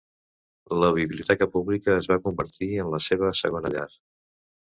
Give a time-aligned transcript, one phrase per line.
[0.83, 3.87] La biblioteca pública es va convertir en la seva segona llar.